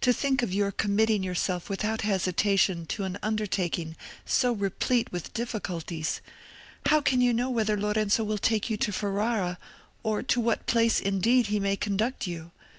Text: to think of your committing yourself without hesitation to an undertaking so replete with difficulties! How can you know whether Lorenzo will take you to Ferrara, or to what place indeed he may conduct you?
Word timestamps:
to 0.00 0.10
think 0.10 0.42
of 0.42 0.54
your 0.54 0.72
committing 0.72 1.22
yourself 1.22 1.68
without 1.68 2.00
hesitation 2.00 2.86
to 2.86 3.04
an 3.04 3.18
undertaking 3.22 3.94
so 4.24 4.50
replete 4.54 5.12
with 5.12 5.34
difficulties! 5.34 6.22
How 6.86 7.02
can 7.02 7.20
you 7.20 7.34
know 7.34 7.50
whether 7.50 7.76
Lorenzo 7.78 8.24
will 8.24 8.38
take 8.38 8.70
you 8.70 8.78
to 8.78 8.90
Ferrara, 8.90 9.58
or 10.02 10.22
to 10.22 10.40
what 10.40 10.64
place 10.64 10.98
indeed 10.98 11.48
he 11.48 11.60
may 11.60 11.76
conduct 11.76 12.26
you? 12.26 12.52